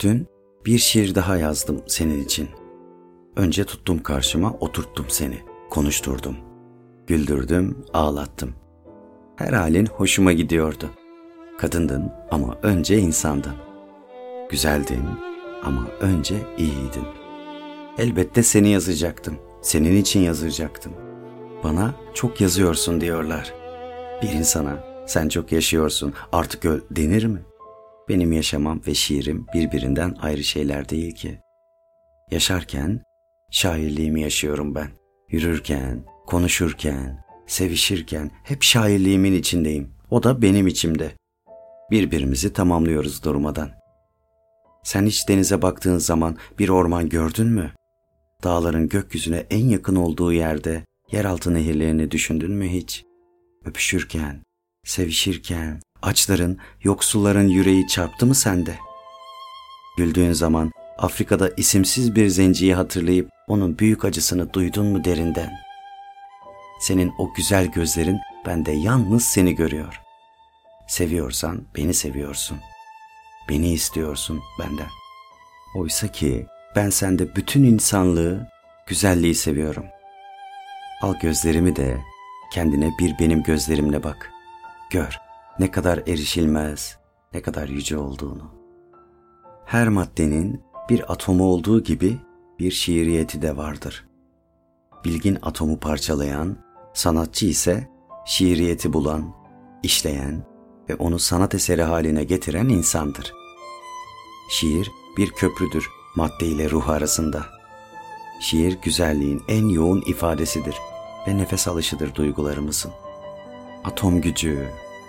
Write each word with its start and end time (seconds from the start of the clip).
Dün 0.00 0.26
bir 0.66 0.78
şiir 0.78 1.14
daha 1.14 1.36
yazdım 1.36 1.82
senin 1.86 2.24
için. 2.24 2.48
Önce 3.36 3.64
tuttum 3.64 4.02
karşıma, 4.02 4.52
oturttum 4.60 5.06
seni, 5.08 5.38
konuşturdum. 5.70 6.36
Güldürdüm, 7.06 7.84
ağlattım. 7.92 8.54
Her 9.36 9.52
halin 9.52 9.86
hoşuma 9.86 10.32
gidiyordu. 10.32 10.90
Kadındın 11.58 12.12
ama 12.30 12.58
önce 12.62 12.98
insandın. 12.98 13.52
Güzeldin 14.50 15.02
ama 15.64 15.88
önce 16.00 16.36
iyiydin. 16.58 17.04
Elbette 17.98 18.42
seni 18.42 18.68
yazacaktım. 18.68 19.38
Senin 19.62 19.96
için 19.96 20.20
yazacaktım. 20.20 20.92
Bana 21.64 21.94
çok 22.14 22.40
yazıyorsun 22.40 23.00
diyorlar. 23.00 23.54
Bir 24.22 24.28
insana 24.28 24.84
sen 25.06 25.28
çok 25.28 25.52
yaşıyorsun 25.52 26.12
artık 26.32 26.64
öl 26.64 26.80
denir 26.90 27.24
mi? 27.24 27.47
Benim 28.08 28.32
yaşamam 28.32 28.80
ve 28.86 28.94
şiirim 28.94 29.46
birbirinden 29.54 30.14
ayrı 30.20 30.44
şeyler 30.44 30.88
değil 30.88 31.14
ki. 31.14 31.38
Yaşarken 32.30 33.02
şairliğimi 33.50 34.20
yaşıyorum 34.20 34.74
ben. 34.74 34.88
Yürürken, 35.28 36.04
konuşurken, 36.26 37.24
sevişirken 37.46 38.30
hep 38.44 38.62
şairliğimin 38.62 39.32
içindeyim. 39.32 39.90
O 40.10 40.22
da 40.22 40.42
benim 40.42 40.66
içimde. 40.66 41.12
Birbirimizi 41.90 42.52
tamamlıyoruz 42.52 43.24
durmadan. 43.24 43.70
Sen 44.84 45.06
hiç 45.06 45.28
denize 45.28 45.62
baktığın 45.62 45.98
zaman 45.98 46.36
bir 46.58 46.68
orman 46.68 47.08
gördün 47.08 47.46
mü? 47.46 47.72
Dağların 48.44 48.88
gökyüzüne 48.88 49.46
en 49.50 49.68
yakın 49.68 49.96
olduğu 49.96 50.32
yerde 50.32 50.84
yeraltı 51.12 51.54
nehirlerini 51.54 52.10
düşündün 52.10 52.52
mü 52.52 52.68
hiç? 52.68 53.04
Öpüşürken, 53.64 54.42
sevişirken, 54.84 55.80
açların, 56.02 56.58
yoksulların 56.82 57.48
yüreği 57.48 57.86
çarptı 57.86 58.26
mı 58.26 58.34
sende? 58.34 58.78
Güldüğün 59.96 60.32
zaman 60.32 60.72
Afrika'da 60.98 61.50
isimsiz 61.56 62.14
bir 62.14 62.28
zenciyi 62.28 62.74
hatırlayıp 62.74 63.30
onun 63.48 63.78
büyük 63.78 64.04
acısını 64.04 64.52
duydun 64.52 64.86
mu 64.86 65.04
derinden? 65.04 65.50
Senin 66.80 67.12
o 67.18 67.34
güzel 67.34 67.66
gözlerin 67.66 68.18
bende 68.46 68.72
yalnız 68.72 69.24
seni 69.24 69.54
görüyor. 69.54 70.00
Seviyorsan 70.88 71.62
beni 71.76 71.94
seviyorsun. 71.94 72.58
Beni 73.48 73.72
istiyorsun 73.72 74.40
benden. 74.58 74.88
Oysa 75.76 76.08
ki 76.12 76.46
ben 76.76 76.90
sende 76.90 77.36
bütün 77.36 77.64
insanlığı, 77.64 78.48
güzelliği 78.86 79.34
seviyorum. 79.34 79.84
Al 81.02 81.14
gözlerimi 81.22 81.76
de 81.76 82.00
kendine 82.52 82.90
bir 82.98 83.18
benim 83.18 83.42
gözlerimle 83.42 84.02
bak. 84.02 84.30
Gör 84.90 85.27
ne 85.58 85.70
kadar 85.70 85.98
erişilmez, 86.06 86.98
ne 87.34 87.42
kadar 87.42 87.68
yüce 87.68 87.98
olduğunu. 87.98 88.50
Her 89.64 89.88
maddenin 89.88 90.62
bir 90.88 91.12
atomu 91.12 91.44
olduğu 91.44 91.82
gibi 91.82 92.18
bir 92.58 92.70
şiiriyeti 92.70 93.42
de 93.42 93.56
vardır. 93.56 94.08
Bilgin 95.04 95.38
atomu 95.42 95.80
parçalayan, 95.80 96.56
sanatçı 96.94 97.46
ise 97.46 97.88
şiiriyeti 98.26 98.92
bulan, 98.92 99.34
işleyen 99.82 100.46
ve 100.88 100.94
onu 100.94 101.18
sanat 101.18 101.54
eseri 101.54 101.82
haline 101.82 102.24
getiren 102.24 102.68
insandır. 102.68 103.32
Şiir 104.50 104.90
bir 105.16 105.30
köprüdür 105.30 105.88
madde 106.16 106.46
ile 106.46 106.70
ruh 106.70 106.88
arasında. 106.88 107.46
Şiir 108.40 108.78
güzelliğin 108.82 109.42
en 109.48 109.68
yoğun 109.68 110.02
ifadesidir 110.06 110.76
ve 111.28 111.38
nefes 111.38 111.68
alışıdır 111.68 112.14
duygularımızın. 112.14 112.92
Atom 113.84 114.20
gücü, 114.20 114.68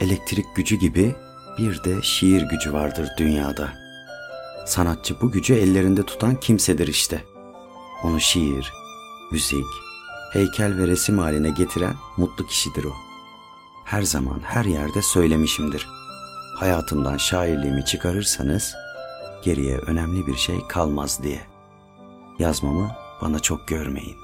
elektrik 0.00 0.56
gücü 0.56 0.76
gibi 0.76 1.14
bir 1.58 1.84
de 1.84 2.02
şiir 2.02 2.42
gücü 2.42 2.72
vardır 2.72 3.08
dünyada. 3.18 3.68
Sanatçı 4.66 5.20
bu 5.20 5.30
gücü 5.30 5.54
ellerinde 5.54 6.02
tutan 6.06 6.40
kimsedir 6.40 6.88
işte. 6.88 7.24
Onu 8.04 8.20
şiir, 8.20 8.72
müzik, 9.32 9.66
heykel 10.32 10.78
ve 10.78 10.86
resim 10.86 11.18
haline 11.18 11.50
getiren 11.50 11.94
mutlu 12.16 12.46
kişidir 12.46 12.84
o. 12.84 12.92
Her 13.84 14.02
zaman 14.02 14.40
her 14.44 14.64
yerde 14.64 15.02
söylemişimdir. 15.02 15.88
Hayatımdan 16.56 17.16
şairliğimi 17.16 17.84
çıkarırsanız 17.84 18.74
geriye 19.44 19.78
önemli 19.78 20.26
bir 20.26 20.36
şey 20.36 20.56
kalmaz 20.68 21.22
diye. 21.22 21.40
Yazmamı 22.38 22.90
bana 23.22 23.40
çok 23.40 23.68
görmeyin. 23.68 24.19